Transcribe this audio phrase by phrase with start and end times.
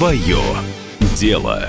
[0.00, 0.38] Свое
[1.14, 1.68] дело.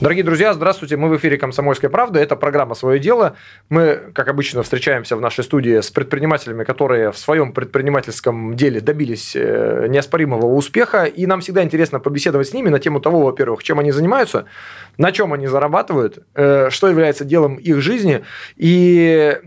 [0.00, 0.96] Дорогие друзья, здравствуйте.
[0.96, 2.18] Мы в эфире «Комсомольская правда».
[2.18, 3.36] Это программа «Свое дело».
[3.68, 9.36] Мы, как обычно, встречаемся в нашей студии с предпринимателями, которые в своем предпринимательском деле добились
[9.36, 11.04] э, неоспоримого успеха.
[11.04, 14.46] И нам всегда интересно побеседовать с ними на тему того, во-первых, чем они занимаются,
[14.98, 18.24] на чем они зарабатывают, э, что является делом их жизни
[18.56, 19.38] и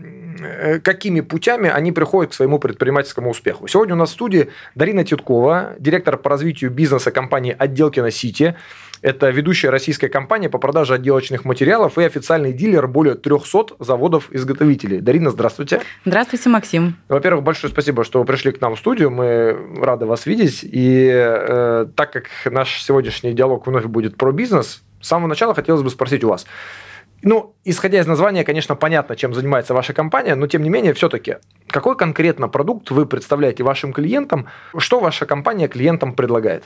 [0.82, 3.66] какими путями они приходят к своему предпринимательскому успеху.
[3.66, 8.56] Сегодня у нас в студии Дарина Титкова, директор по развитию бизнеса компании «Отделкино Сити».
[9.02, 15.00] Это ведущая российская компания по продаже отделочных материалов и официальный дилер более 300 заводов-изготовителей.
[15.00, 15.80] Дарина, здравствуйте.
[16.04, 16.96] Здравствуйте, Максим.
[17.08, 19.10] Во-первых, большое спасибо, что вы пришли к нам в студию.
[19.10, 20.60] Мы рады вас видеть.
[20.62, 25.82] И э, так как наш сегодняшний диалог вновь будет про бизнес, с самого начала хотелось
[25.82, 26.46] бы спросить у вас.
[27.22, 31.36] Ну, исходя из названия, конечно, понятно, чем занимается ваша компания, но тем не менее, все-таки,
[31.68, 34.46] какой конкретно продукт вы представляете вашим клиентам?
[34.76, 36.64] Что ваша компания клиентам предлагает?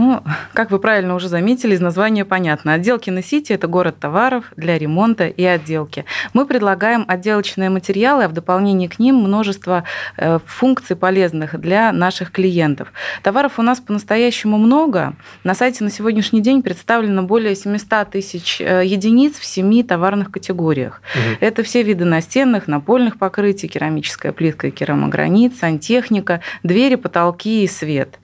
[0.00, 0.22] Ну,
[0.54, 2.72] как вы правильно уже заметили, из названия понятно.
[2.72, 6.06] Отделки на Сити– это город товаров для ремонта и отделки.
[6.32, 9.84] Мы предлагаем отделочные материалы, а в дополнение к ним множество
[10.16, 12.94] э, функций полезных для наших клиентов.
[13.22, 15.12] Товаров у нас по-настоящему много.
[15.44, 21.02] На сайте на сегодняшний день представлено более 700 тысяч э, единиц в семи товарных категориях.
[21.14, 21.36] Угу.
[21.40, 28.18] Это все виды настенных, напольных покрытий, керамическая плитка и керамогранит, сантехника, двери, потолки и свет.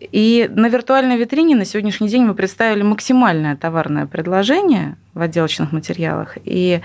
[0.00, 5.72] И на виртуальном виртуальной витрине на сегодняшний день мы представили максимальное товарное предложение в отделочных
[5.72, 6.38] материалах.
[6.44, 6.80] И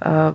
[0.00, 0.34] э,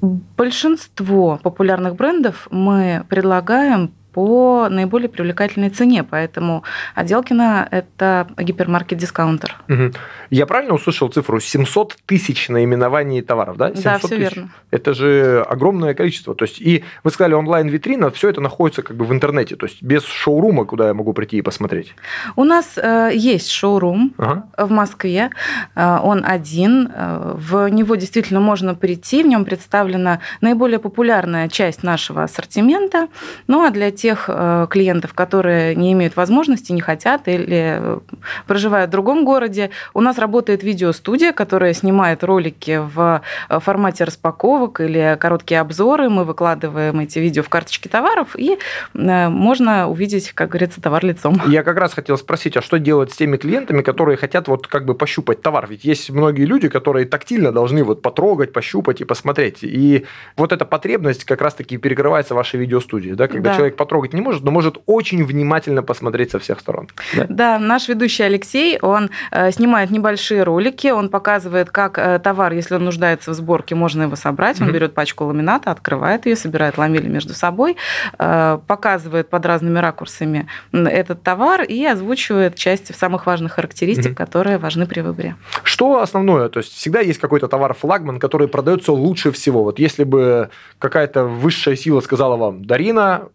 [0.00, 6.02] большинство популярных брендов мы предлагаем по наиболее привлекательной цене.
[6.02, 6.64] Поэтому
[6.94, 9.56] Отделкино– это гипермаркет-дискаунтер.
[9.68, 9.92] Угу.
[10.30, 13.68] Я правильно услышал цифру 700 тысяч наименований товаров, да?
[13.68, 14.20] 700 да, все тысяч.
[14.20, 14.48] верно.
[14.70, 16.34] Это же огромное количество.
[16.34, 19.82] То есть, и вы сказали онлайн-витрина, все это находится как бы в интернете, то есть
[19.82, 21.94] без шоурума, куда я могу прийти и посмотреть.
[22.36, 24.48] У нас э, есть шоурум ага.
[24.56, 25.30] в Москве,
[25.74, 31.82] э, он один, э, в него действительно можно прийти, в нем представлена наиболее популярная часть
[31.82, 33.08] нашего ассортимента,
[33.46, 37.98] ну а для тех, тех э, клиентов, которые не имеют возможности, не хотят или э,
[38.46, 39.70] проживают в другом городе.
[39.94, 46.08] У нас работает видеостудия, которая снимает ролики в э, формате распаковок или короткие обзоры.
[46.08, 48.58] Мы выкладываем эти видео в карточки товаров, и
[48.94, 51.42] можно увидеть, как говорится, товар лицом.
[51.48, 54.84] Я как раз хотел спросить, а что делать с теми клиентами, которые хотят вот как
[54.84, 55.66] бы пощупать товар?
[55.68, 59.58] Ведь есть многие люди, которые тактильно должны вот потрогать, пощупать и посмотреть.
[59.62, 60.06] И
[60.36, 63.56] вот эта потребность как раз-таки перекрывается в вашей видеостудии, да, когда да.
[63.56, 66.88] человек потрогает потрогать не может, но может очень внимательно посмотреть со всех сторон.
[67.16, 72.52] Да, да наш ведущий Алексей, он э, снимает небольшие ролики, он показывает, как э, товар,
[72.52, 74.60] если он нуждается в сборке, можно его собрать.
[74.60, 74.72] Он mm-hmm.
[74.72, 77.76] берет пачку ламината, открывает ее, собирает ламели между собой,
[78.18, 84.26] э, показывает под разными ракурсами этот товар и озвучивает части самых важных характеристик, mm-hmm.
[84.26, 85.36] которые важны при выборе.
[85.62, 86.48] Что основное?
[86.48, 89.64] То есть всегда есть какой-то товар-флагман, который продается лучше всего.
[89.64, 93.28] Вот если бы какая-то высшая сила сказала вам, Дарина,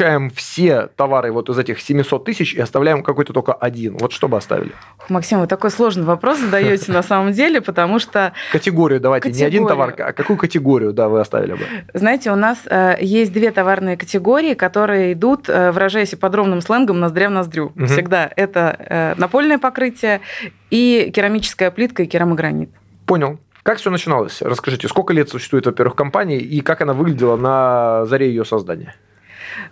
[0.00, 3.98] исключаем все товары вот из этих 700 тысяч и оставляем какой-то только один.
[3.98, 4.72] Вот что бы оставили?
[5.08, 8.32] Максим, вы такой сложный вопрос задаете на самом деле, потому что...
[8.52, 11.60] Категорию давайте, не один товар, а какую категорию, да, вы оставили бы?
[11.92, 17.28] Знаете, у нас э, есть две товарные категории, которые идут, э, выражаясь подробным сленгом, ноздря
[17.28, 17.72] в ноздрю.
[17.86, 18.30] Всегда.
[18.36, 20.22] Это э, напольное покрытие
[20.70, 22.70] и керамическая плитка и керамогранит.
[23.04, 23.38] Понял.
[23.62, 24.40] Как все начиналось?
[24.40, 28.94] Расскажите, сколько лет существует, во-первых, компания и как она выглядела на заре ее создания?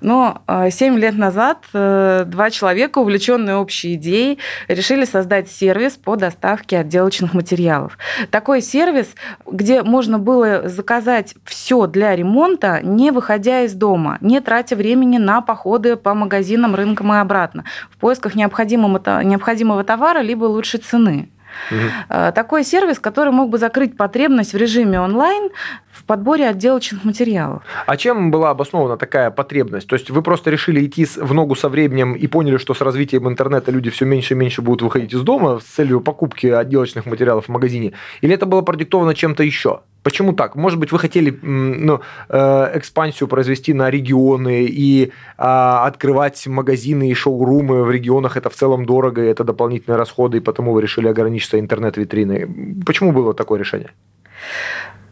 [0.01, 6.17] Но а, семь лет назад э, два человека, увлеченные общей идеей, решили создать сервис по
[6.17, 7.99] доставке отделочных материалов.
[8.31, 9.15] Такой сервис,
[9.47, 15.41] где можно было заказать все для ремонта, не выходя из дома, не тратя времени на
[15.41, 21.29] походы по магазинам, рынкам и обратно, в поисках необходимого, необходимого товара либо лучшей цены.
[21.71, 22.33] Угу.
[22.35, 25.51] Такой сервис, который мог бы закрыть потребность в режиме онлайн
[25.91, 27.63] в подборе отделочных материалов.
[27.87, 29.89] А чем была обоснована такая потребность?
[29.89, 33.29] То есть вы просто решили идти в ногу со временем и поняли, что с развитием
[33.29, 37.47] интернета люди все меньше и меньше будут выходить из дома с целью покупки отделочных материалов
[37.47, 37.93] в магазине?
[38.21, 39.81] Или это было продиктовано чем-то еще?
[40.09, 40.57] Почему так?
[40.57, 42.01] Может быть, вы хотели ну,
[42.31, 48.39] э, экспансию произвести на регионы и а, открывать магазины и шоурумы в регионах.
[48.39, 52.49] Это в целом дорого, это дополнительные расходы, и потому вы решили ограничиться интернет-витриной.
[52.87, 53.91] Почему было такое решение?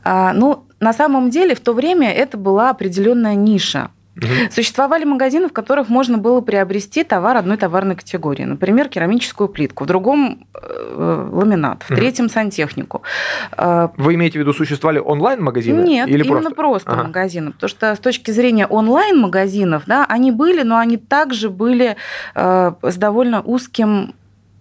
[0.02, 4.50] А, ну, на самом деле, в то время это была определенная ниша Угу.
[4.50, 8.44] Существовали магазины, в которых можно было приобрести товар одной товарной категории.
[8.44, 12.00] Например, керамическую плитку, в другом э, ламинат, в угу.
[12.00, 13.02] третьем сантехнику.
[13.56, 15.82] Э, Вы имеете в виду, существовали онлайн-магазины?
[15.82, 17.04] Нет, или именно просто, просто ага.
[17.04, 17.52] магазины.
[17.52, 21.96] Потому что с точки зрения онлайн-магазинов, да, они были, но они также были
[22.34, 24.14] э, с довольно узким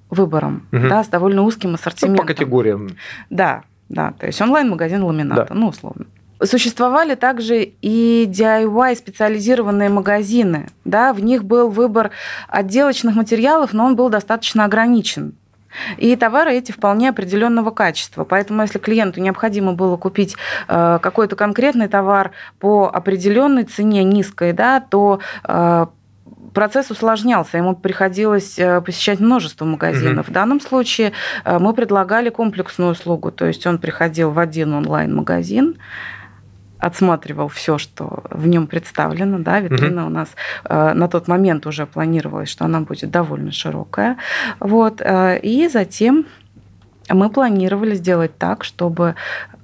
[0.10, 0.88] выбором, угу.
[0.90, 2.26] да, с довольно узким ассортиментом.
[2.26, 2.90] Ну, по категориям.
[3.30, 5.56] Да, да, то есть онлайн-магазин ламината, да.
[5.56, 6.06] ну, условно.
[6.44, 10.68] Существовали также и DIY специализированные магазины.
[10.84, 12.12] Да, в них был выбор
[12.48, 15.36] отделочных материалов, но он был достаточно ограничен.
[15.98, 18.24] И товары эти вполне определенного качества.
[18.24, 20.36] Поэтому, если клиенту необходимо было купить
[20.68, 25.86] э, какой-то конкретный товар по определенной цене низкой, да, то э,
[26.54, 30.28] процесс усложнялся, ему приходилось э, посещать множество магазинов.
[30.28, 30.32] Mm-hmm.
[30.32, 31.12] В данном случае
[31.46, 35.78] мы предлагали комплексную услугу, то есть он приходил в один онлайн-магазин,
[36.80, 39.40] отсматривал все, что в нем представлено.
[39.40, 40.12] Да, витрина угу.
[40.12, 40.30] у нас
[40.66, 44.18] э, на тот момент уже планировалось, что она будет довольно широкая.
[44.60, 46.26] Вот, э, и затем
[47.10, 49.16] мы планировали сделать так, чтобы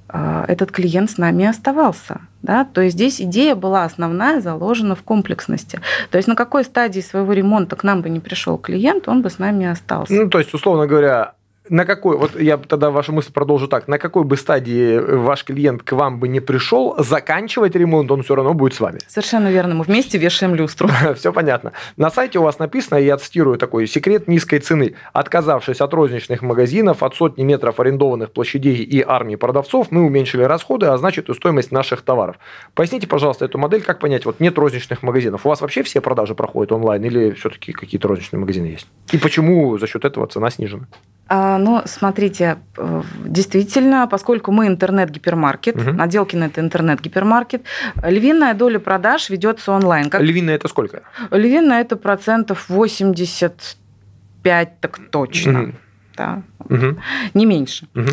[0.10, 2.22] э, этот клиент с нами оставался.
[2.42, 2.66] Да?
[2.66, 5.80] То есть здесь идея была основная, заложена в комплексности.
[6.10, 9.30] То есть на какой стадии своего ремонта к нам бы не пришел клиент, он бы
[9.30, 10.14] с нами остался.
[10.14, 11.34] Ну, то есть, условно говоря,
[11.72, 15.84] на какой, вот я тогда вашу мысль продолжу так, на какой бы стадии ваш клиент
[15.84, 19.00] к вам бы не пришел, заканчивать ремонт он все равно будет с вами.
[19.08, 20.90] Совершенно верно, мы вместе вешаем люстру.
[21.16, 21.72] Все понятно.
[21.96, 24.96] На сайте у вас написано, я цитирую такой, секрет низкой цены.
[25.14, 30.88] Отказавшись от розничных магазинов, от сотни метров арендованных площадей и армии продавцов, мы уменьшили расходы,
[30.88, 32.36] а значит и стоимость наших товаров.
[32.74, 35.46] Поясните, пожалуйста, эту модель, как понять, вот нет розничных магазинов.
[35.46, 38.88] У вас вообще все продажи проходят онлайн или все-таки какие-то розничные магазины есть?
[39.14, 40.88] И почему за счет этого цена снижена?
[41.34, 45.92] А, ну, смотрите, э, действительно, поскольку мы интернет-гипермаркет, угу.
[45.92, 47.64] Наделкин это интернет-гипермаркет,
[48.04, 50.10] львиная доля продаж ведется онлайн.
[50.10, 50.20] Как...
[50.20, 51.04] Львиная это сколько?
[51.32, 55.62] Львиная это процентов 85 так точно.
[55.62, 55.72] Угу.
[56.18, 56.42] Да.
[56.68, 56.98] Угу.
[57.34, 57.88] Не меньше.
[57.96, 58.10] Угу.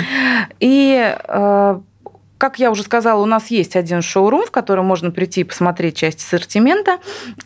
[0.60, 1.80] И э,
[2.38, 5.96] как я уже сказала, у нас есть один шоурум, в который можно прийти и посмотреть
[5.96, 6.98] часть ассортимента,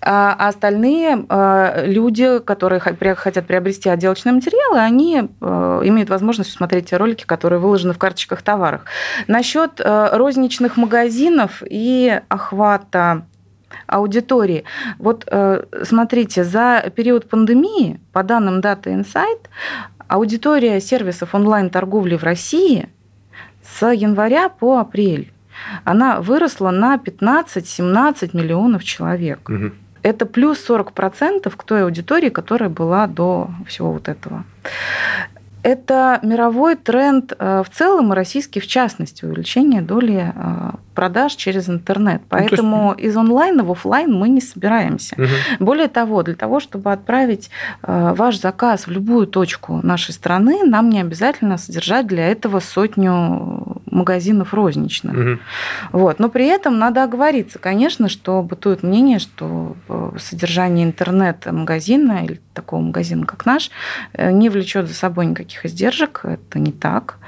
[0.03, 6.91] а, а остальные а, люди, которые хотят приобрести отделочные материалы, они а, имеют возможность посмотреть
[6.91, 8.83] те ролики, которые выложены в карточках товаров.
[9.27, 13.25] Насчет розничных магазинов и охвата
[13.87, 14.65] аудитории.
[14.99, 15.27] Вот
[15.85, 19.47] смотрите, за период пандемии, по данным Data Insight,
[20.09, 22.89] аудитория сервисов онлайн-торговли в России–
[23.72, 25.32] с января по апрель
[25.84, 29.48] она выросла на 15-17 миллионов человек.
[29.48, 29.70] Угу.
[30.02, 34.44] Это плюс 40% к той аудитории, которая была до всего вот этого.
[35.62, 41.69] Это мировой тренд э, в целом и российский в частности, увеличение доли э, продаж через
[41.69, 42.23] интернет.
[42.29, 43.00] Поэтому ну, есть...
[43.00, 45.14] из онлайна в офлайн мы не собираемся.
[45.17, 45.64] Угу.
[45.64, 47.50] Более того, для того, чтобы отправить
[47.82, 53.81] э, ваш заказ в любую точку нашей страны, нам не обязательно содержать для этого сотню
[53.93, 55.15] магазинов розничных.
[55.15, 55.39] Угу.
[55.93, 56.19] Вот.
[56.19, 59.77] Но при этом надо оговориться, конечно, что бытует мнение, что
[60.19, 63.71] содержание интернет-магазина или такого магазина, как наш,
[64.19, 67.19] не влечет за собой никаких издержек, это не так.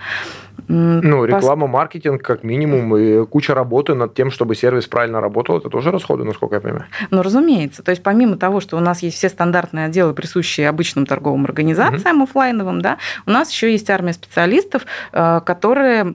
[0.68, 5.68] Ну, реклама, маркетинг, как минимум, и куча работы над тем, чтобы сервис правильно работал, это
[5.68, 6.86] тоже расходы, насколько я понимаю.
[7.10, 7.82] Ну, разумеется.
[7.82, 12.16] То есть, помимо того, что у нас есть все стандартные отделы, присущие обычным торговым организациям
[12.16, 12.24] угу.
[12.24, 16.14] офлайновым, да, у нас еще есть армия специалистов, э, которые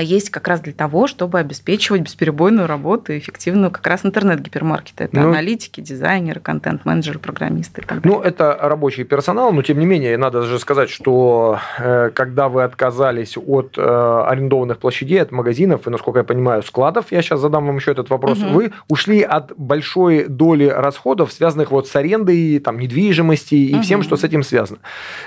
[0.00, 5.04] есть как раз для того, чтобы обеспечивать бесперебойную работу и эффективную как раз интернет-гипермаркета.
[5.04, 8.18] Это ну, аналитики, дизайнеры, контент-менеджеры, программисты и так далее.
[8.18, 12.64] Ну, это рабочий персонал, но тем не менее, надо же сказать, что э, когда вы
[12.64, 17.66] отказались от э, арендованных площадей, от магазинов и, насколько я понимаю, складов, я сейчас задам
[17.66, 18.48] вам еще этот вопрос, угу.
[18.50, 23.82] вы ушли от большой доли расходов, связанных вот с арендой, там, недвижимости и угу.
[23.82, 24.80] всем, что с этим связано.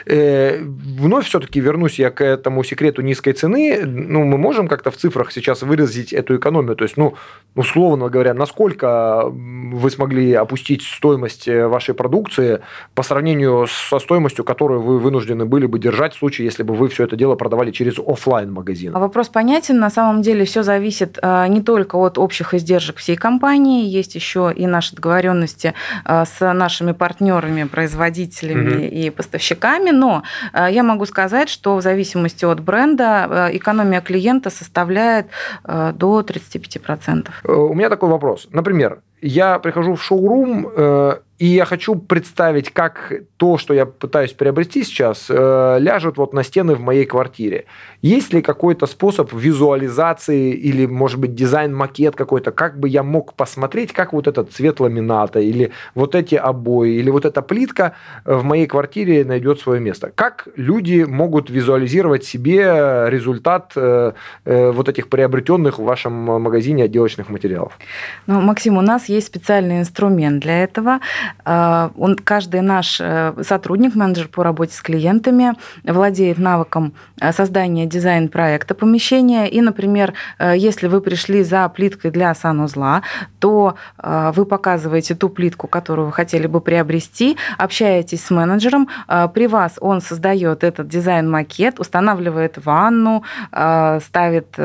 [0.05, 3.81] Э, вновь все-таки вернусь я к этому секрету низкой цены.
[3.86, 6.75] Ну, мы можем как-то в цифрах сейчас выразить эту экономию?
[6.75, 7.13] То есть, ну,
[7.55, 12.62] условно говоря, насколько вы смогли опустить стоимость э, вашей продукции
[12.95, 16.88] по сравнению со стоимостью, которую вы вынуждены были бы держать в случае, если бы вы
[16.89, 18.95] все это дело продавали через офлайн магазин?
[18.95, 19.79] А вопрос понятен.
[19.79, 24.51] На самом деле все зависит а, не только от общих издержек всей компании, есть еще
[24.55, 25.74] и наши договоренности
[26.05, 28.83] а, с нашими партнерами, производителями угу.
[28.83, 29.91] и поставщиками.
[29.91, 35.25] Но я могу сказать, что в зависимости от бренда экономия клиента клиента составляет
[35.63, 37.29] э, до 35%.
[37.43, 38.47] Э, у меня такой вопрос.
[38.51, 44.31] Например, я прихожу в шоурум, э, И я хочу представить, как то, что я пытаюсь
[44.31, 47.65] приобрести сейчас, э, ляжет вот на стены в моей квартире.
[48.03, 53.91] Есть ли какой-то способ визуализации или, может быть, дизайн-макет какой-то, как бы я мог посмотреть,
[53.91, 57.93] как вот этот цвет ламината или вот эти обои или вот эта плитка
[58.24, 60.12] в моей квартире найдет свое место?
[60.13, 64.12] Как люди могут визуализировать себе результат э,
[64.45, 67.79] э, вот этих приобретенных в вашем магазине отделочных материалов?
[68.27, 71.00] Ну, Максим, у нас есть специальный инструмент для этого.
[71.43, 77.85] А, он, каждый наш э, сотрудник, менеджер по работе с клиентами, владеет навыком э, создания
[77.85, 79.47] дизайн-проекта помещения.
[79.47, 83.01] И, например, э, если вы пришли за плиткой для санузла,
[83.39, 88.88] то вы показываете ту плитку, которую вы хотели бы приобрести, общаетесь с менеджером,
[89.33, 94.55] при вас он создает этот дизайн-макет, устанавливает ванну, ставит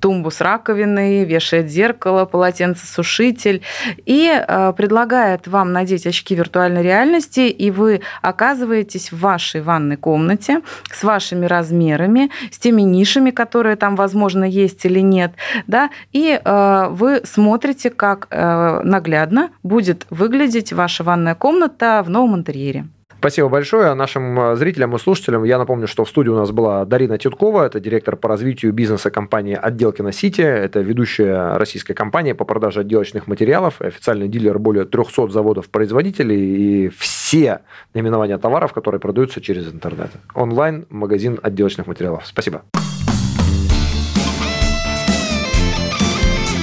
[0.00, 3.62] тумбу с раковиной, вешает зеркало, полотенцесушитель
[4.04, 4.44] и
[4.76, 10.60] предлагает вам надеть очки виртуальной реальности, и вы оказываетесь в вашей ванной комнате
[10.92, 15.32] с вашими размерами, с теми нишами, которые там, возможно, есть или нет,
[15.66, 22.36] да, и э, вы смотрите, как э, наглядно будет выглядеть ваша ванная комната в новом
[22.36, 22.86] интерьере.
[23.24, 25.44] Спасибо большое нашим э, зрителям и слушателям.
[25.44, 29.10] Я напомню, что в студии у нас была Дарина Тюткова, это директор по развитию бизнеса
[29.10, 30.42] компании Отделкина Сити.
[30.42, 37.60] Это ведущая российская компания по продаже отделочных материалов, официальный дилер более 300 заводов-производителей и все
[37.94, 40.10] наименования товаров, которые продаются через интернет.
[40.34, 42.26] Онлайн-магазин отделочных материалов.
[42.26, 42.60] Спасибо.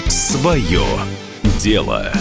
[0.07, 0.85] Свое
[1.59, 2.11] дело.